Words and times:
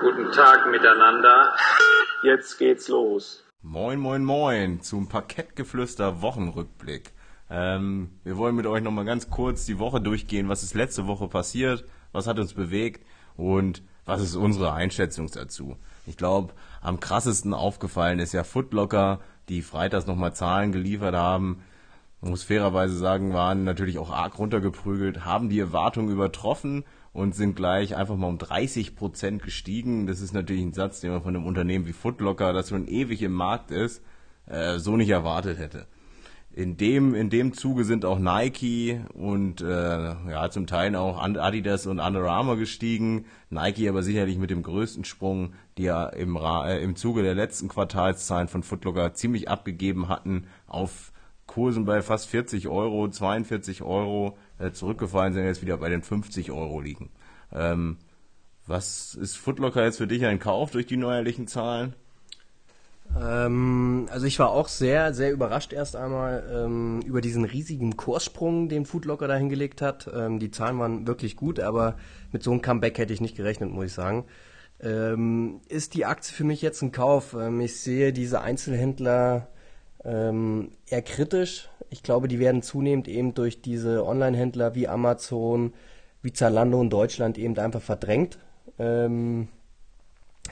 Guten 0.00 0.32
Tag 0.32 0.70
miteinander. 0.70 1.54
Jetzt 2.22 2.58
geht's 2.58 2.88
los. 2.88 3.44
Moin, 3.60 3.98
moin, 3.98 4.24
moin 4.24 4.80
zum 4.80 5.08
Parkettgeflüster 5.08 6.22
Wochenrückblick. 6.22 7.12
Ähm, 7.50 8.10
wir 8.24 8.38
wollen 8.38 8.56
mit 8.56 8.66
euch 8.66 8.82
nochmal 8.82 9.04
ganz 9.04 9.28
kurz 9.28 9.66
die 9.66 9.78
Woche 9.78 10.00
durchgehen. 10.00 10.48
Was 10.48 10.62
ist 10.62 10.74
letzte 10.74 11.06
Woche 11.06 11.28
passiert? 11.28 11.84
Was 12.12 12.26
hat 12.26 12.38
uns 12.38 12.54
bewegt? 12.54 13.04
Und 13.36 13.82
was 14.06 14.22
ist 14.22 14.34
unsere 14.34 14.72
Einschätzung 14.72 15.30
dazu? 15.30 15.76
Ich 16.06 16.16
glaube, 16.16 16.54
am 16.80 17.00
krassesten 17.00 17.52
aufgefallen 17.52 18.18
ist 18.18 18.32
ja 18.32 18.44
Footlocker, 18.44 19.20
die 19.50 19.60
freitags 19.60 20.06
nochmal 20.06 20.34
Zahlen 20.34 20.72
geliefert 20.72 21.14
haben. 21.14 21.62
Man 22.22 22.30
muss 22.30 22.44
fairerweise 22.44 22.96
sagen, 22.96 23.34
waren 23.34 23.64
natürlich 23.64 23.98
auch 23.98 24.10
arg 24.10 24.38
runtergeprügelt, 24.38 25.26
haben 25.26 25.50
die 25.50 25.60
Erwartungen 25.60 26.10
übertroffen 26.10 26.84
und 27.14 27.34
sind 27.34 27.56
gleich 27.56 27.96
einfach 27.96 28.16
mal 28.16 28.28
um 28.28 28.36
30 28.36 28.94
Prozent 28.94 29.42
gestiegen. 29.42 30.06
Das 30.06 30.20
ist 30.20 30.34
natürlich 30.34 30.62
ein 30.62 30.74
Satz, 30.74 31.00
den 31.00 31.12
man 31.12 31.22
von 31.22 31.34
einem 31.34 31.46
Unternehmen 31.46 31.86
wie 31.86 31.94
Footlocker, 31.94 32.52
das 32.52 32.68
schon 32.68 32.86
ewig 32.86 33.22
im 33.22 33.32
Markt 33.32 33.70
ist, 33.70 34.02
äh, 34.44 34.78
so 34.78 34.98
nicht 34.98 35.08
erwartet 35.08 35.58
hätte 35.58 35.86
in 36.56 36.76
dem, 36.76 37.14
in 37.14 37.30
dem 37.30 37.52
Zuge 37.52 37.84
sind 37.84 38.04
auch 38.04 38.18
Nike 38.18 39.00
und 39.12 39.60
äh, 39.60 39.66
ja 39.66 40.50
zum 40.50 40.66
Teil 40.66 40.94
auch 40.94 41.20
Adidas 41.20 41.86
und 41.86 41.98
Under 41.98 42.30
Armour 42.30 42.56
gestiegen. 42.56 43.26
Nike 43.50 43.88
aber 43.88 44.02
sicherlich 44.02 44.38
mit 44.38 44.50
dem 44.50 44.62
größten 44.62 45.04
Sprung, 45.04 45.54
die 45.76 45.84
ja 45.84 46.06
im, 46.06 46.36
äh, 46.36 46.78
im 46.82 46.94
Zuge 46.94 47.22
der 47.22 47.34
letzten 47.34 47.68
Quartalszahlen 47.68 48.46
von 48.46 48.62
Footlocker 48.62 49.14
ziemlich 49.14 49.48
abgegeben 49.48 50.08
hatten, 50.08 50.46
auf 50.68 51.12
Kursen 51.46 51.84
bei 51.84 52.02
fast 52.02 52.28
40 52.28 52.68
Euro, 52.68 53.08
42 53.08 53.82
Euro 53.82 54.36
äh, 54.58 54.72
zurückgefallen 54.72 55.34
sind, 55.34 55.44
jetzt 55.44 55.62
wieder 55.62 55.76
bei 55.76 55.88
den 55.88 56.02
50 56.02 56.50
Euro 56.50 56.80
liegen. 56.80 57.10
Ähm, 57.52 57.98
was 58.66 59.14
ist 59.14 59.36
Footlocker 59.36 59.84
jetzt 59.84 59.98
für 59.98 60.06
dich 60.06 60.24
ein 60.24 60.38
Kauf 60.38 60.70
durch 60.70 60.86
die 60.86 60.96
neuerlichen 60.96 61.46
Zahlen? 61.46 61.94
Ähm, 63.20 64.08
also 64.10 64.26
ich 64.26 64.38
war 64.38 64.50
auch 64.50 64.68
sehr, 64.68 65.14
sehr 65.14 65.32
überrascht 65.32 65.72
erst 65.72 65.96
einmal 65.96 66.42
ähm, 66.52 67.00
über 67.02 67.20
diesen 67.20 67.44
riesigen 67.44 67.96
Kurssprung, 67.96 68.68
den 68.68 68.86
Foodlocker 68.86 69.28
da 69.28 69.36
hingelegt 69.36 69.82
hat. 69.82 70.10
Ähm, 70.12 70.38
die 70.38 70.50
Zahlen 70.50 70.78
waren 70.78 71.06
wirklich 71.06 71.36
gut, 71.36 71.60
aber 71.60 71.96
mit 72.32 72.42
so 72.42 72.50
einem 72.50 72.62
Comeback 72.62 72.98
hätte 72.98 73.12
ich 73.12 73.20
nicht 73.20 73.36
gerechnet, 73.36 73.70
muss 73.70 73.86
ich 73.86 73.92
sagen. 73.92 74.24
Ähm, 74.80 75.60
ist 75.68 75.94
die 75.94 76.04
Aktie 76.04 76.34
für 76.34 76.44
mich 76.44 76.60
jetzt 76.62 76.82
ein 76.82 76.92
Kauf? 76.92 77.34
Ähm, 77.34 77.60
ich 77.60 77.80
sehe 77.80 78.12
diese 78.12 78.40
Einzelhändler 78.40 79.48
ähm, 80.04 80.72
eher 80.86 81.02
kritisch. 81.02 81.68
Ich 81.90 82.02
glaube, 82.02 82.28
die 82.28 82.38
werden 82.38 82.62
zunehmend 82.62 83.08
eben 83.08 83.34
durch 83.34 83.62
diese 83.62 84.04
Online-Händler 84.04 84.74
wie 84.74 84.88
Amazon, 84.88 85.72
wie 86.22 86.32
Zalando 86.32 86.80
in 86.80 86.90
Deutschland 86.90 87.38
eben 87.38 87.56
einfach 87.58 87.82
verdrängt. 87.82 88.38
Ähm, 88.78 89.48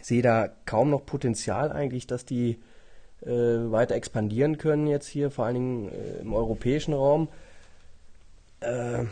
sehe 0.01 0.23
da 0.23 0.49
kaum 0.65 0.91
noch 0.91 1.05
Potenzial 1.05 1.73
eigentlich, 1.73 2.07
dass 2.07 2.25
die 2.25 2.59
äh, 3.23 3.31
weiter 3.31 3.95
expandieren 3.95 4.59
können 4.59 4.87
jetzt 4.87 5.07
hier, 5.07 5.31
vor 5.31 5.47
allen 5.47 5.55
Dingen 5.55 5.89
äh, 5.89 6.21
im 6.21 6.33
europäischen 6.33 6.95
Raum. 6.95 7.29
Äh, 8.61 9.05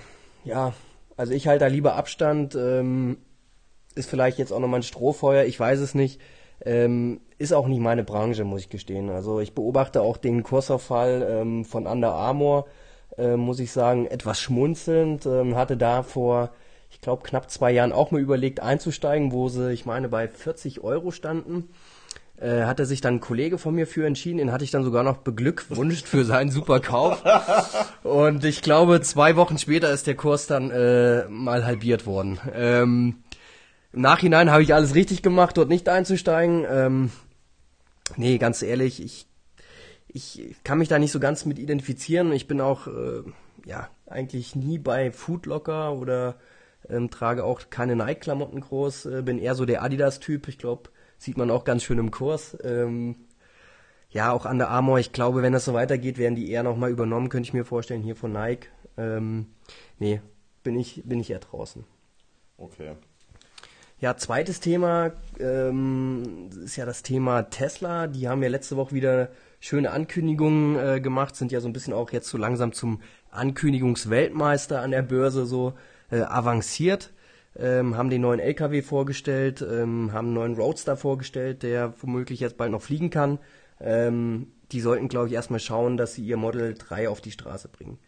ja, 0.44 0.72
also 1.16 1.32
ich 1.32 1.46
halte 1.46 1.64
da 1.64 1.68
lieber 1.68 1.96
Abstand. 1.96 2.54
Ähm, 2.54 3.18
ist 3.94 4.08
vielleicht 4.08 4.38
jetzt 4.38 4.52
auch 4.52 4.60
nochmal 4.60 4.80
ein 4.80 4.84
Strohfeuer, 4.84 5.44
ich 5.44 5.58
weiß 5.58 5.80
es 5.80 5.94
nicht. 5.94 6.20
Ähm, 6.64 7.20
ist 7.38 7.52
auch 7.52 7.68
nicht 7.68 7.80
meine 7.80 8.04
Branche, 8.04 8.44
muss 8.44 8.62
ich 8.62 8.68
gestehen. 8.68 9.10
Also 9.10 9.40
ich 9.40 9.54
beobachte 9.54 10.02
auch 10.02 10.16
den 10.16 10.42
Kursauffall 10.42 11.26
ähm, 11.30 11.64
von 11.64 11.86
Under 11.86 12.12
Armour, 12.12 12.66
äh, 13.16 13.36
muss 13.36 13.60
ich 13.60 13.72
sagen, 13.72 14.06
etwas 14.06 14.40
schmunzelnd. 14.40 15.26
Ähm, 15.26 15.56
hatte 15.56 15.76
da 15.76 16.02
vor 16.02 16.50
ich 16.90 17.00
glaube, 17.00 17.22
knapp 17.22 17.50
zwei 17.50 17.70
Jahren 17.70 17.92
auch 17.92 18.10
mal 18.10 18.20
überlegt 18.20 18.60
einzusteigen, 18.60 19.32
wo 19.32 19.48
sie, 19.48 19.72
ich 19.72 19.86
meine, 19.86 20.08
bei 20.08 20.28
40 20.28 20.82
Euro 20.82 21.10
standen. 21.12 21.68
Äh, 22.38 22.64
hatte 22.64 22.86
sich 22.86 23.02
dann 23.02 23.16
ein 23.16 23.20
Kollege 23.20 23.58
von 23.58 23.74
mir 23.74 23.86
für 23.86 24.06
entschieden, 24.06 24.38
den 24.38 24.50
hatte 24.50 24.64
ich 24.64 24.70
dann 24.70 24.82
sogar 24.82 25.02
noch 25.02 25.18
beglückwünscht 25.18 26.06
für 26.06 26.24
seinen 26.24 26.50
super 26.50 26.80
Kauf. 26.80 27.22
Und 28.02 28.44
ich 28.44 28.62
glaube, 28.62 29.02
zwei 29.02 29.36
Wochen 29.36 29.58
später 29.58 29.92
ist 29.92 30.06
der 30.06 30.14
Kurs 30.14 30.46
dann 30.46 30.70
äh, 30.70 31.28
mal 31.28 31.66
halbiert 31.66 32.06
worden. 32.06 32.40
Ähm, 32.54 33.16
Im 33.92 34.02
Nachhinein 34.02 34.50
habe 34.50 34.62
ich 34.62 34.72
alles 34.74 34.94
richtig 34.94 35.22
gemacht, 35.22 35.56
dort 35.56 35.68
nicht 35.68 35.88
einzusteigen. 35.88 36.64
Ähm, 36.68 37.10
nee, 38.16 38.38
ganz 38.38 38.62
ehrlich, 38.62 39.02
ich, 39.02 39.26
ich 40.06 40.54
kann 40.62 40.78
mich 40.78 40.88
da 40.88 40.98
nicht 40.98 41.12
so 41.12 41.20
ganz 41.20 41.44
mit 41.44 41.58
identifizieren. 41.58 42.32
Ich 42.32 42.46
bin 42.46 42.60
auch, 42.60 42.86
äh, 42.86 43.22
ja, 43.64 43.88
eigentlich 44.06 44.54
nie 44.54 44.78
bei 44.78 45.10
Foodlocker 45.10 45.94
oder 45.94 46.36
ähm, 46.88 47.10
trage 47.10 47.44
auch 47.44 47.62
keine 47.70 47.96
Nike-Klamotten 47.96 48.60
groß, 48.60 49.06
äh, 49.06 49.22
bin 49.22 49.38
eher 49.38 49.54
so 49.54 49.64
der 49.64 49.82
Adidas-Typ. 49.82 50.48
Ich 50.48 50.58
glaube, 50.58 50.90
sieht 51.18 51.36
man 51.36 51.50
auch 51.50 51.64
ganz 51.64 51.82
schön 51.82 51.98
im 51.98 52.10
Kurs. 52.10 52.56
Ähm, 52.62 53.16
ja, 54.10 54.32
auch 54.32 54.46
an 54.46 54.58
der 54.58 54.70
Armour, 54.70 54.98
ich 54.98 55.12
glaube, 55.12 55.42
wenn 55.42 55.52
das 55.52 55.64
so 55.64 55.74
weitergeht, 55.74 56.18
werden 56.18 56.34
die 56.34 56.50
eher 56.50 56.62
nochmal 56.62 56.90
übernommen, 56.90 57.28
könnte 57.28 57.48
ich 57.48 57.54
mir 57.54 57.64
vorstellen, 57.64 58.02
hier 58.02 58.16
von 58.16 58.32
Nike. 58.32 58.68
Ähm, 58.96 59.46
nee, 59.98 60.20
bin 60.62 60.78
ich, 60.78 61.02
bin 61.04 61.20
ich 61.20 61.30
eher 61.30 61.38
draußen. 61.38 61.84
Okay. 62.56 62.96
Ja, 64.00 64.16
zweites 64.16 64.60
Thema 64.60 65.12
ähm, 65.38 66.48
ist 66.64 66.76
ja 66.76 66.86
das 66.86 67.02
Thema 67.02 67.42
Tesla. 67.42 68.06
Die 68.06 68.28
haben 68.28 68.42
ja 68.42 68.48
letzte 68.48 68.78
Woche 68.78 68.94
wieder 68.94 69.28
schöne 69.60 69.90
Ankündigungen 69.90 70.78
äh, 70.78 71.00
gemacht, 71.02 71.36
sind 71.36 71.52
ja 71.52 71.60
so 71.60 71.68
ein 71.68 71.74
bisschen 71.74 71.92
auch 71.92 72.10
jetzt 72.10 72.28
so 72.28 72.38
langsam 72.38 72.72
zum 72.72 73.02
Ankündigungsweltmeister 73.30 74.80
an 74.80 74.92
der 74.92 75.02
Börse 75.02 75.44
so 75.44 75.74
äh, 76.10 76.22
avanciert, 76.22 77.12
ähm, 77.58 77.94
haben 77.94 78.08
den 78.08 78.22
neuen 78.22 78.40
LKW 78.40 78.80
vorgestellt, 78.80 79.60
ähm, 79.60 80.14
haben 80.14 80.28
einen 80.28 80.34
neuen 80.34 80.54
Roadster 80.54 80.96
vorgestellt, 80.96 81.62
der 81.62 81.92
womöglich 82.00 82.40
jetzt 82.40 82.56
bald 82.56 82.72
noch 82.72 82.80
fliegen 82.80 83.10
kann. 83.10 83.38
Ähm, 83.82 84.46
die 84.72 84.80
sollten, 84.80 85.08
glaube 85.08 85.28
ich, 85.28 85.34
erstmal 85.34 85.60
schauen, 85.60 85.98
dass 85.98 86.14
sie 86.14 86.24
ihr 86.24 86.38
Model 86.38 86.72
3 86.72 87.10
auf 87.10 87.20
die 87.20 87.32
Straße 87.32 87.68
bringen. 87.68 87.98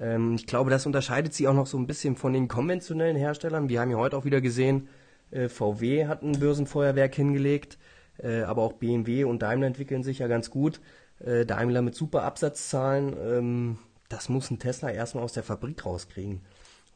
Ähm, 0.00 0.36
ich 0.36 0.46
glaube, 0.46 0.70
das 0.70 0.86
unterscheidet 0.86 1.34
sie 1.34 1.48
auch 1.48 1.54
noch 1.54 1.66
so 1.66 1.76
ein 1.76 1.86
bisschen 1.86 2.16
von 2.16 2.32
den 2.32 2.48
konventionellen 2.48 3.16
Herstellern. 3.16 3.68
Wir 3.68 3.82
haben 3.82 3.90
ja 3.90 3.98
heute 3.98 4.16
auch 4.16 4.24
wieder 4.24 4.40
gesehen, 4.40 4.88
VW 5.30 6.06
hat 6.06 6.22
ein 6.22 6.38
Börsenfeuerwerk 6.40 7.14
hingelegt, 7.14 7.78
äh, 8.18 8.42
aber 8.42 8.62
auch 8.62 8.74
BMW 8.74 9.24
und 9.24 9.42
Daimler 9.42 9.66
entwickeln 9.66 10.02
sich 10.02 10.20
ja 10.20 10.26
ganz 10.26 10.50
gut. 10.50 10.80
Äh, 11.20 11.46
Daimler 11.46 11.82
mit 11.82 11.94
super 11.94 12.22
Absatzzahlen. 12.22 13.16
Ähm, 13.20 13.78
das 14.08 14.28
muss 14.28 14.50
ein 14.50 14.58
Tesla 14.58 14.90
erstmal 14.90 15.24
aus 15.24 15.32
der 15.32 15.42
Fabrik 15.42 15.84
rauskriegen. 15.84 16.40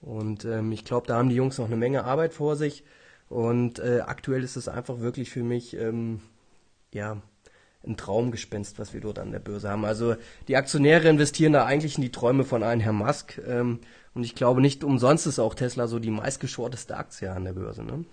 Und 0.00 0.44
ähm, 0.44 0.72
ich 0.72 0.84
glaube, 0.84 1.06
da 1.06 1.16
haben 1.16 1.28
die 1.28 1.37
Jungs 1.37 1.59
noch 1.59 1.66
eine 1.66 1.76
Menge 1.76 2.04
Arbeit 2.04 2.34
vor 2.34 2.56
sich. 2.56 2.84
Und 3.28 3.78
äh, 3.78 4.00
aktuell 4.00 4.42
ist 4.42 4.56
es 4.56 4.69
einfach 4.69 5.00
wirklich 5.00 5.31
für 5.31 5.42
mich 5.42 5.76
ähm, 5.76 6.21
ja 6.92 7.22
ein 7.84 7.97
Traumgespenst, 7.97 8.78
was 8.78 8.94
wir 8.94 9.00
dort 9.00 9.19
an 9.19 9.32
der 9.32 9.41
Börse 9.41 9.69
haben. 9.69 9.84
Also 9.84 10.15
die 10.48 10.56
Aktionäre 10.56 11.09
investieren 11.09 11.53
da 11.53 11.65
eigentlich 11.65 11.97
in 11.97 12.03
die 12.03 12.12
Träume 12.12 12.44
von 12.44 12.62
einem 12.62 12.81
Herrn 12.81 12.97
Musk. 12.97 13.41
Ähm, 13.47 13.81
und 14.15 14.25
ich 14.25 14.34
glaube, 14.34 14.60
nicht 14.60 14.84
umsonst 14.84 15.26
ist 15.26 15.38
auch 15.38 15.54
Tesla 15.54 15.87
so 15.87 15.98
die 15.98 16.10
meistgeschorteste 16.10 16.97
Aktie 16.97 17.31
an 17.31 17.44
der 17.44 17.54
Börse. 17.54 17.82
Ne? 17.82 18.04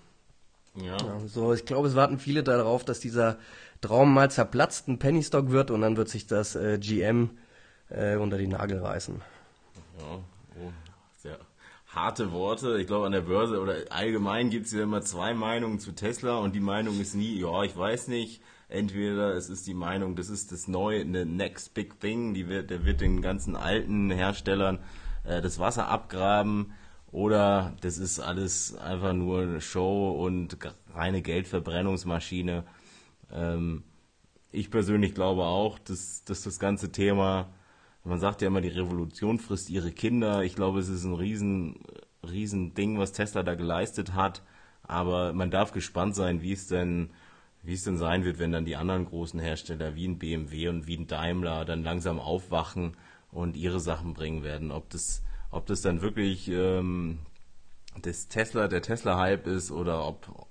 Ja. 0.76 0.96
ja. 0.96 1.20
So, 1.26 1.52
ich 1.52 1.64
glaube, 1.64 1.88
es 1.88 1.94
warten 1.94 2.18
viele 2.18 2.42
darauf, 2.42 2.84
dass 2.84 3.00
dieser 3.00 3.38
Traum 3.80 4.12
mal 4.12 4.30
zerplatzt, 4.30 4.88
ein 4.88 4.98
Pennystock 4.98 5.50
wird 5.50 5.70
und 5.70 5.80
dann 5.80 5.96
wird 5.96 6.08
sich 6.08 6.26
das 6.26 6.54
äh, 6.54 6.78
GM 6.78 7.30
äh, 7.88 8.16
unter 8.16 8.38
die 8.38 8.46
Nagel 8.46 8.78
reißen. 8.78 9.20
Ja, 9.98 10.04
oh, 10.14 10.72
harte 11.94 12.32
Worte. 12.32 12.78
Ich 12.80 12.86
glaube, 12.86 13.06
an 13.06 13.12
der 13.12 13.22
Börse 13.22 13.60
oder 13.60 13.74
allgemein 13.90 14.50
gibt 14.50 14.66
es 14.66 14.72
ja 14.72 14.82
immer 14.82 15.02
zwei 15.02 15.34
Meinungen 15.34 15.78
zu 15.80 15.92
Tesla 15.92 16.38
und 16.38 16.54
die 16.54 16.60
Meinung 16.60 17.00
ist 17.00 17.14
nie, 17.14 17.40
ja, 17.40 17.62
ich 17.62 17.76
weiß 17.76 18.08
nicht. 18.08 18.42
Entweder 18.68 19.34
es 19.34 19.50
ist 19.50 19.66
die 19.66 19.74
Meinung, 19.74 20.14
das 20.14 20.28
ist 20.28 20.52
das 20.52 20.68
neue, 20.68 21.00
eine 21.00 21.26
Next 21.26 21.74
Big 21.74 21.98
Thing, 21.98 22.34
die 22.34 22.48
wird, 22.48 22.70
der 22.70 22.84
wird 22.84 23.00
den 23.00 23.20
ganzen 23.20 23.56
alten 23.56 24.12
Herstellern 24.12 24.78
äh, 25.24 25.40
das 25.40 25.58
Wasser 25.58 25.88
abgraben 25.88 26.72
oder 27.12 27.74
das 27.80 27.98
ist 27.98 28.20
alles 28.20 28.76
einfach 28.76 29.12
nur 29.12 29.42
eine 29.42 29.60
Show 29.60 30.10
und 30.10 30.56
reine 30.94 31.22
Geldverbrennungsmaschine. 31.22 32.64
Ähm, 33.32 33.84
ich 34.52 34.70
persönlich 34.70 35.14
glaube 35.14 35.44
auch, 35.44 35.78
dass, 35.78 36.24
dass 36.24 36.42
das 36.42 36.58
ganze 36.58 36.92
Thema 36.92 37.48
man 38.04 38.18
sagt 38.18 38.40
ja 38.40 38.48
immer, 38.48 38.60
die 38.60 38.68
Revolution 38.68 39.38
frisst 39.38 39.70
ihre 39.70 39.92
Kinder. 39.92 40.42
Ich 40.42 40.54
glaube, 40.54 40.78
es 40.80 40.88
ist 40.88 41.04
ein 41.04 41.14
riesen, 41.14 41.80
riesen 42.22 42.74
Ding, 42.74 42.98
was 42.98 43.12
Tesla 43.12 43.42
da 43.42 43.54
geleistet 43.54 44.14
hat. 44.14 44.42
Aber 44.82 45.32
man 45.32 45.50
darf 45.50 45.72
gespannt 45.72 46.14
sein, 46.14 46.42
wie 46.42 46.52
es 46.52 46.66
denn, 46.66 47.10
wie 47.62 47.74
es 47.74 47.84
denn 47.84 47.98
sein 47.98 48.24
wird, 48.24 48.38
wenn 48.38 48.52
dann 48.52 48.64
die 48.64 48.76
anderen 48.76 49.04
großen 49.04 49.38
Hersteller 49.38 49.94
wie 49.94 50.08
ein 50.08 50.18
BMW 50.18 50.68
und 50.68 50.86
wie 50.86 50.96
ein 50.96 51.06
Daimler 51.06 51.64
dann 51.64 51.84
langsam 51.84 52.18
aufwachen 52.18 52.96
und 53.30 53.56
ihre 53.56 53.80
Sachen 53.80 54.14
bringen 54.14 54.42
werden. 54.42 54.70
Ob 54.70 54.88
das, 54.90 55.22
ob 55.50 55.66
das 55.66 55.80
dann 55.80 56.02
wirklich 56.02 56.48
ähm, 56.48 57.18
das 58.00 58.28
Tesla, 58.28 58.68
der 58.68 58.82
Tesla-Hype 58.82 59.46
ist 59.46 59.70
oder 59.70 60.06
ob, 60.06 60.48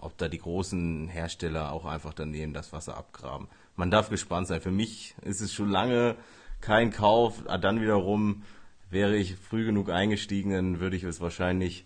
ob 0.00 0.16
da 0.18 0.28
die 0.28 0.38
großen 0.38 1.08
Hersteller 1.08 1.72
auch 1.72 1.84
einfach 1.84 2.14
daneben 2.14 2.52
das 2.52 2.72
Wasser 2.72 2.96
abgraben. 2.96 3.48
Man 3.74 3.90
darf 3.90 4.08
gespannt 4.08 4.46
sein. 4.46 4.60
Für 4.60 4.70
mich 4.70 5.14
ist 5.22 5.40
es 5.40 5.52
schon 5.52 5.70
lange 5.70 6.16
kein 6.60 6.90
Kauf. 6.90 7.42
Ah, 7.46 7.58
dann 7.58 7.80
wiederum 7.80 8.42
wäre 8.90 9.16
ich 9.16 9.36
früh 9.36 9.64
genug 9.64 9.90
eingestiegen, 9.90 10.52
dann 10.52 10.80
würde 10.80 10.96
ich 10.96 11.02
es 11.02 11.20
wahrscheinlich 11.20 11.84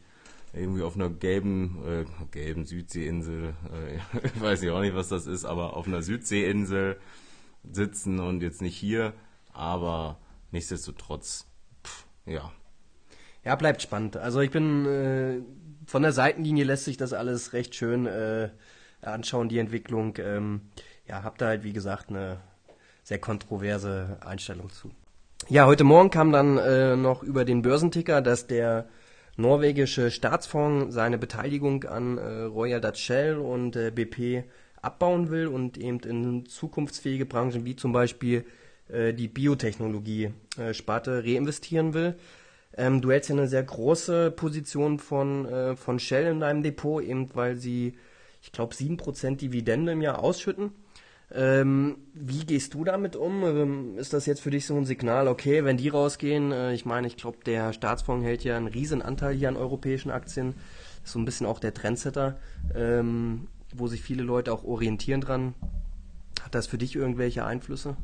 irgendwie 0.52 0.82
auf 0.82 0.96
einer 0.96 1.10
gelben, 1.10 1.78
äh, 1.86 2.04
gelben 2.30 2.66
Südseeinsel, 2.66 3.54
äh, 3.72 4.18
ich 4.26 4.40
weiß 4.40 4.62
ja 4.62 4.74
auch 4.74 4.80
nicht, 4.80 4.94
was 4.94 5.08
das 5.08 5.26
ist, 5.26 5.44
aber 5.44 5.76
auf 5.76 5.86
einer 5.86 6.02
Südseeinsel 6.02 6.98
sitzen 7.70 8.18
und 8.20 8.42
jetzt 8.42 8.62
nicht 8.62 8.76
hier, 8.76 9.14
aber 9.52 10.18
nichtsdestotrotz, 10.50 11.46
ja. 12.26 12.52
Ja, 13.44 13.56
bleibt 13.56 13.80
spannend. 13.82 14.16
Also 14.16 14.40
ich 14.40 14.50
bin 14.50 14.86
äh, 14.86 15.40
von 15.86 16.02
der 16.02 16.12
Seitenlinie 16.12 16.64
lässt 16.64 16.84
sich 16.84 16.96
das 16.96 17.12
alles 17.12 17.52
recht 17.52 17.74
schön 17.74 18.06
äh, 18.06 18.50
anschauen, 19.02 19.48
die 19.48 19.58
Entwicklung. 19.58 20.16
Ähm, 20.18 20.62
ja, 21.06 21.22
hab 21.22 21.38
da 21.38 21.46
halt 21.46 21.64
wie 21.64 21.72
gesagt 21.72 22.10
eine 22.10 22.38
sehr 23.02 23.18
kontroverse 23.18 24.18
Einstellung 24.24 24.70
zu. 24.70 24.90
Ja, 25.48 25.66
heute 25.66 25.84
Morgen 25.84 26.10
kam 26.10 26.32
dann 26.32 26.58
äh, 26.58 26.96
noch 26.96 27.22
über 27.22 27.44
den 27.44 27.62
Börsenticker, 27.62 28.20
dass 28.20 28.46
der 28.46 28.88
norwegische 29.36 30.10
Staatsfonds 30.10 30.94
seine 30.94 31.18
Beteiligung 31.18 31.84
an 31.84 32.18
äh, 32.18 32.42
Royal 32.42 32.80
Dutch 32.80 33.00
Shell 33.00 33.38
und 33.38 33.74
äh, 33.74 33.90
BP 33.90 34.44
abbauen 34.82 35.30
will 35.30 35.46
und 35.46 35.78
eben 35.78 36.00
in 36.00 36.46
zukunftsfähige 36.46 37.26
Branchen 37.26 37.64
wie 37.64 37.76
zum 37.76 37.92
Beispiel 37.92 38.44
äh, 38.92 39.12
die 39.12 39.28
Biotechnologie-Sparte 39.28 41.24
reinvestieren 41.24 41.94
will. 41.94 42.16
Ähm, 42.76 43.00
du 43.00 43.10
hältst 43.10 43.30
ja 43.30 43.36
eine 43.36 43.48
sehr 43.48 43.62
große 43.62 44.30
Position 44.30 44.98
von, 44.98 45.46
äh, 45.46 45.76
von 45.76 45.98
Shell 45.98 46.26
in 46.26 46.40
deinem 46.40 46.62
Depot, 46.62 47.02
eben 47.02 47.34
weil 47.34 47.56
sie, 47.56 47.94
ich 48.42 48.52
glaube, 48.52 48.74
7% 48.74 49.36
Dividende 49.36 49.92
im 49.92 50.02
Jahr 50.02 50.22
ausschütten. 50.22 50.72
Ähm, 51.32 51.98
wie 52.12 52.44
gehst 52.44 52.74
du 52.74 52.84
damit 52.84 53.14
um? 53.14 53.44
Ähm, 53.44 53.98
ist 53.98 54.12
das 54.12 54.26
jetzt 54.26 54.40
für 54.40 54.50
dich 54.50 54.66
so 54.66 54.76
ein 54.76 54.84
Signal, 54.84 55.28
okay, 55.28 55.64
wenn 55.64 55.76
die 55.76 55.88
rausgehen, 55.88 56.50
äh, 56.50 56.72
ich 56.74 56.84
meine, 56.84 57.06
ich 57.06 57.16
glaube, 57.16 57.38
der 57.46 57.72
Staatsfonds 57.72 58.24
hält 58.24 58.42
ja 58.42 58.56
einen 58.56 58.66
riesen 58.66 59.00
Anteil 59.00 59.34
hier 59.34 59.48
an 59.48 59.56
europäischen 59.56 60.10
Aktien, 60.10 60.54
ist 61.04 61.12
so 61.12 61.20
ein 61.20 61.24
bisschen 61.24 61.46
auch 61.46 61.60
der 61.60 61.72
Trendsetter, 61.72 62.38
ähm, 62.74 63.46
wo 63.72 63.86
sich 63.86 64.02
viele 64.02 64.24
Leute 64.24 64.52
auch 64.52 64.64
orientieren 64.64 65.20
dran. 65.20 65.54
Hat 66.42 66.54
das 66.54 66.66
für 66.66 66.78
dich 66.78 66.96
irgendwelche 66.96 67.44
Einflüsse? 67.44 67.96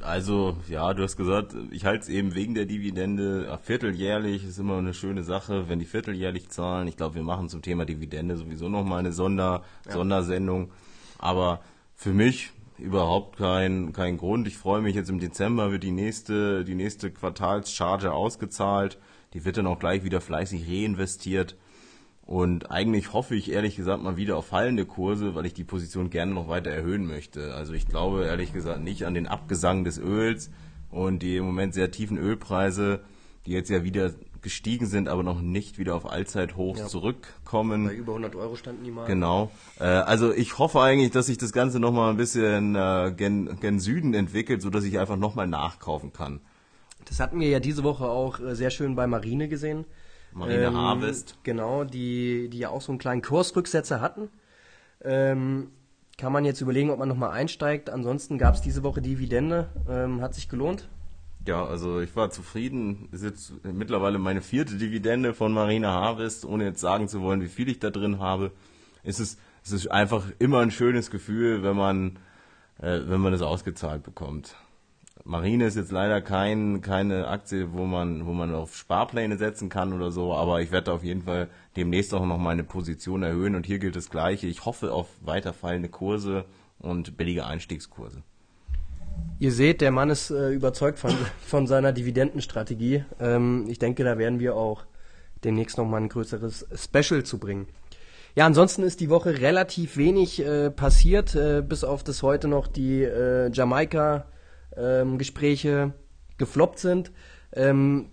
Also, 0.00 0.56
ja, 0.68 0.94
du 0.94 1.02
hast 1.02 1.16
gesagt, 1.16 1.54
ich 1.70 1.84
halte 1.84 2.02
es 2.02 2.08
eben 2.08 2.34
wegen 2.34 2.54
der 2.54 2.66
Dividende. 2.66 3.58
Vierteljährlich 3.62 4.44
ist 4.44 4.58
immer 4.58 4.78
eine 4.78 4.94
schöne 4.94 5.22
Sache, 5.22 5.68
wenn 5.68 5.78
die 5.78 5.84
vierteljährlich 5.84 6.48
zahlen. 6.48 6.88
Ich 6.88 6.96
glaube, 6.96 7.16
wir 7.16 7.22
machen 7.22 7.48
zum 7.48 7.62
Thema 7.62 7.84
Dividende 7.84 8.36
sowieso 8.36 8.68
nochmal 8.68 9.00
eine 9.00 9.12
Sonder, 9.12 9.62
ja. 9.84 9.92
Sondersendung. 9.92 10.70
Aber 11.18 11.60
für 11.94 12.12
mich 12.12 12.50
überhaupt 12.78 13.38
kein, 13.38 13.92
kein 13.92 14.18
Grund. 14.18 14.46
Ich 14.46 14.56
freue 14.56 14.82
mich 14.82 14.94
jetzt 14.94 15.10
im 15.10 15.18
Dezember 15.18 15.72
wird 15.72 15.82
die 15.82 15.92
nächste, 15.92 16.64
die 16.64 16.74
nächste 16.74 17.10
Quartalscharge 17.10 18.12
ausgezahlt. 18.12 18.98
Die 19.32 19.44
wird 19.44 19.56
dann 19.56 19.66
auch 19.66 19.78
gleich 19.78 20.04
wieder 20.04 20.20
fleißig 20.20 20.68
reinvestiert. 20.68 21.56
Und 22.26 22.72
eigentlich 22.72 23.12
hoffe 23.12 23.36
ich 23.36 23.52
ehrlich 23.52 23.76
gesagt 23.76 24.02
mal 24.02 24.16
wieder 24.16 24.36
auf 24.36 24.46
fallende 24.46 24.84
Kurse, 24.84 25.36
weil 25.36 25.46
ich 25.46 25.54
die 25.54 25.62
Position 25.62 26.10
gerne 26.10 26.34
noch 26.34 26.48
weiter 26.48 26.70
erhöhen 26.70 27.06
möchte. 27.06 27.54
Also 27.54 27.72
ich 27.72 27.86
glaube 27.86 28.24
ehrlich 28.24 28.52
gesagt 28.52 28.82
nicht 28.82 29.06
an 29.06 29.14
den 29.14 29.28
Abgesang 29.28 29.84
des 29.84 29.98
Öls 29.98 30.50
und 30.90 31.20
die 31.20 31.36
im 31.36 31.44
Moment 31.44 31.72
sehr 31.72 31.92
tiefen 31.92 32.18
Ölpreise, 32.18 33.00
die 33.46 33.52
jetzt 33.52 33.70
ja 33.70 33.84
wieder 33.84 34.10
gestiegen 34.42 34.86
sind, 34.86 35.08
aber 35.08 35.22
noch 35.22 35.40
nicht 35.40 35.78
wieder 35.78 35.94
auf 35.94 36.04
Allzeithochs 36.04 36.80
ja. 36.80 36.86
zurückkommen. 36.86 37.86
Bei 37.86 37.94
über 37.94 38.12
100 38.12 38.34
Euro 38.34 38.56
standen 38.56 38.82
die 38.84 38.90
mal. 38.90 39.06
Genau. 39.06 39.52
Äh, 39.78 39.84
also 39.84 40.32
ich 40.32 40.58
hoffe 40.58 40.80
eigentlich, 40.80 41.12
dass 41.12 41.26
sich 41.26 41.38
das 41.38 41.52
Ganze 41.52 41.78
nochmal 41.78 42.10
ein 42.10 42.16
bisschen 42.16 42.74
äh, 42.74 43.12
gen, 43.16 43.58
gen 43.60 43.78
Süden 43.78 44.14
entwickelt, 44.14 44.62
sodass 44.62 44.82
ich 44.84 44.98
einfach 44.98 45.16
nochmal 45.16 45.46
nachkaufen 45.46 46.12
kann. 46.12 46.40
Das 47.04 47.20
hatten 47.20 47.38
wir 47.38 47.48
ja 47.48 47.60
diese 47.60 47.84
Woche 47.84 48.06
auch 48.06 48.40
äh, 48.40 48.56
sehr 48.56 48.70
schön 48.70 48.96
bei 48.96 49.06
Marine 49.06 49.48
gesehen. 49.48 49.84
Marine 50.36 50.64
ähm, 50.64 50.76
Harvest. 50.76 51.38
Genau, 51.44 51.84
die, 51.84 52.48
die 52.50 52.58
ja 52.58 52.68
auch 52.68 52.82
so 52.82 52.92
einen 52.92 52.98
kleinen 52.98 53.22
Kursrücksetzer 53.22 54.00
hatten. 54.00 54.28
Ähm, 55.02 55.70
kann 56.18 56.32
man 56.32 56.44
jetzt 56.44 56.60
überlegen, 56.60 56.90
ob 56.90 56.98
man 56.98 57.08
nochmal 57.08 57.30
einsteigt. 57.30 57.88
Ansonsten 57.90 58.36
gab 58.38 58.54
es 58.54 58.60
diese 58.60 58.82
Woche 58.82 59.00
Dividende. 59.00 59.68
Ähm, 59.88 60.20
hat 60.20 60.34
sich 60.34 60.48
gelohnt. 60.48 60.88
Ja, 61.46 61.64
also 61.64 62.00
ich 62.00 62.14
war 62.16 62.30
zufrieden. 62.30 63.08
Ist 63.12 63.24
jetzt 63.24 63.52
mittlerweile 63.64 64.18
meine 64.18 64.42
vierte 64.42 64.76
Dividende 64.76 65.32
von 65.32 65.52
Marina 65.52 65.90
Harvest, 65.92 66.44
ohne 66.44 66.64
jetzt 66.64 66.80
sagen 66.80 67.08
zu 67.08 67.22
wollen, 67.22 67.40
wie 67.40 67.48
viel 67.48 67.68
ich 67.68 67.78
da 67.78 67.90
drin 67.90 68.18
habe. 68.18 68.50
Es 69.04 69.20
ist, 69.20 69.38
es 69.64 69.72
ist 69.72 69.90
einfach 69.90 70.24
immer 70.38 70.60
ein 70.60 70.70
schönes 70.70 71.10
Gefühl, 71.10 71.62
wenn 71.62 71.76
man, 71.76 72.18
äh, 72.78 73.00
wenn 73.06 73.20
man 73.20 73.32
es 73.32 73.42
ausgezahlt 73.42 74.02
bekommt. 74.02 74.54
Marine 75.26 75.66
ist 75.66 75.76
jetzt 75.76 75.90
leider 75.90 76.20
kein, 76.20 76.82
keine 76.82 77.26
Aktie, 77.26 77.72
wo 77.72 77.84
man, 77.84 78.26
wo 78.26 78.32
man 78.32 78.54
auf 78.54 78.76
Sparpläne 78.76 79.36
setzen 79.36 79.68
kann 79.68 79.92
oder 79.92 80.12
so, 80.12 80.32
aber 80.32 80.60
ich 80.60 80.70
werde 80.70 80.92
auf 80.92 81.02
jeden 81.02 81.22
Fall 81.22 81.48
demnächst 81.76 82.14
auch 82.14 82.24
noch 82.24 82.38
meine 82.38 82.62
Position 82.62 83.24
erhöhen 83.24 83.56
und 83.56 83.66
hier 83.66 83.80
gilt 83.80 83.96
das 83.96 84.08
Gleiche. 84.08 84.46
Ich 84.46 84.64
hoffe 84.64 84.92
auf 84.92 85.08
weiter 85.20 85.52
fallende 85.52 85.88
Kurse 85.88 86.44
und 86.78 87.16
billige 87.16 87.44
Einstiegskurse. 87.44 88.22
Ihr 89.40 89.50
seht, 89.50 89.80
der 89.80 89.90
Mann 89.90 90.10
ist 90.10 90.30
äh, 90.30 90.50
überzeugt 90.50 91.00
von, 91.00 91.10
von 91.44 91.66
seiner 91.66 91.92
Dividendenstrategie. 91.92 93.04
Ähm, 93.18 93.66
ich 93.68 93.80
denke, 93.80 94.04
da 94.04 94.18
werden 94.18 94.38
wir 94.38 94.54
auch 94.54 94.84
demnächst 95.42 95.76
nochmal 95.76 96.02
ein 96.02 96.08
größeres 96.08 96.68
Special 96.72 97.24
zu 97.24 97.38
bringen. 97.38 97.66
Ja, 98.36 98.46
ansonsten 98.46 98.84
ist 98.84 99.00
die 99.00 99.10
Woche 99.10 99.40
relativ 99.40 99.96
wenig 99.96 100.40
äh, 100.40 100.70
passiert, 100.70 101.34
äh, 101.34 101.64
bis 101.66 101.82
auf 101.82 102.04
das 102.04 102.22
heute 102.22 102.46
noch 102.46 102.68
die 102.68 103.02
äh, 103.02 103.50
Jamaika-Gespräche 103.50 104.35
ähm, 104.76 105.18
gefloppt 106.38 106.78
sind. 106.78 107.12
Ähm, 107.52 108.10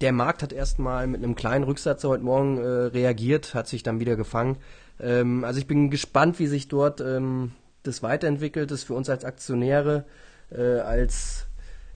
der 0.00 0.12
Markt 0.12 0.42
hat 0.42 0.52
erstmal 0.52 1.06
mit 1.06 1.22
einem 1.22 1.34
kleinen 1.34 1.64
Rücksatz 1.64 2.04
heute 2.04 2.24
Morgen 2.24 2.58
äh, 2.58 2.66
reagiert, 2.66 3.54
hat 3.54 3.68
sich 3.68 3.82
dann 3.82 4.00
wieder 4.00 4.16
gefangen. 4.16 4.56
Ähm, 4.98 5.44
also 5.44 5.60
ich 5.60 5.66
bin 5.66 5.90
gespannt, 5.90 6.38
wie 6.38 6.46
sich 6.46 6.68
dort 6.68 7.00
ähm, 7.00 7.52
das 7.82 8.02
weiterentwickelt. 8.02 8.70
Das 8.70 8.82
für 8.82 8.94
uns 8.94 9.10
als 9.10 9.24
Aktionäre 9.24 10.04
äh, 10.50 10.78
als 10.78 11.46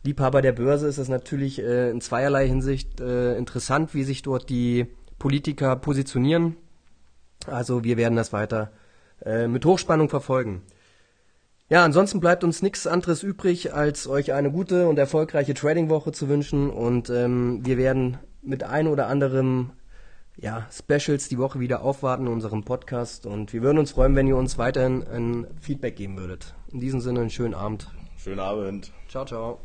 Liebhaber 0.03 0.43
der 0.43 0.53
Börse 0.53 0.87
ist 0.87 0.99
es 0.99 1.09
natürlich 1.09 1.61
äh, 1.61 1.91
in 1.91 2.01
zweierlei 2.01 2.47
Hinsicht 2.47 3.01
äh, 3.01 3.37
interessant, 3.37 3.95
wie 3.95 4.05
sich 4.05 4.21
dort 4.21 4.51
die 4.51 4.87
Politiker 5.19 5.77
positionieren. 5.77 6.57
Also 7.47 7.85
wir 7.85 7.97
werden 7.97 8.17
das 8.17 8.33
weiter 8.33 8.71
äh, 9.25 9.49
mit 9.49 9.65
Hochspannung 9.65 10.11
verfolgen. 10.11 10.63
Ja, 11.71 11.83
ansonsten 11.83 12.21
bleibt 12.21 12.45
uns 12.45 12.61
nichts 12.61 12.87
anderes 12.87 13.23
übrig, 13.23 13.73
als 13.73 14.07
euch 14.07 14.33
eine 14.33 14.53
gute 14.53 14.87
und 14.87 14.99
erfolgreiche 14.99 15.55
Trading-Woche 15.55 16.13
zu 16.13 16.29
wünschen 16.29 16.69
und 16.69 17.09
ähm, 17.09 17.65
wir 17.65 17.79
werden 17.79 18.19
mit 18.43 18.65
ein 18.65 18.87
oder 18.87 19.07
anderem 19.07 19.71
ja, 20.37 20.67
Specials 20.71 21.29
die 21.29 21.39
Woche 21.39 21.61
wieder 21.61 21.83
aufwarten 21.83 22.27
in 22.27 22.33
unserem 22.33 22.65
Podcast 22.65 23.25
und 23.25 23.53
wir 23.53 23.63
würden 23.63 23.79
uns 23.79 23.93
freuen, 23.93 24.15
wenn 24.15 24.27
ihr 24.27 24.37
uns 24.37 24.59
weiterhin 24.59 25.07
ein 25.07 25.47
Feedback 25.61 25.97
geben 25.97 26.19
würdet. 26.19 26.55
In 26.71 26.81
diesem 26.81 27.01
Sinne 27.01 27.21
einen 27.21 27.31
schönen 27.31 27.55
Abend. 27.55 27.91
Schönen 28.17 28.41
Abend. 28.41 28.93
Ciao, 29.09 29.25
ciao. 29.25 29.61